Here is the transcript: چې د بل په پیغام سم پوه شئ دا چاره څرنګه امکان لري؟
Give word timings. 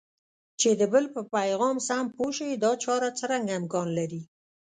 چې 0.59 0.69
د 0.79 0.81
بل 0.93 1.05
په 1.15 1.21
پیغام 1.35 1.75
سم 1.87 2.05
پوه 2.15 2.31
شئ 2.37 2.51
دا 2.63 2.71
چاره 2.83 3.09
څرنګه 3.19 3.53
امکان 3.59 3.87
لري؟ 3.97 4.21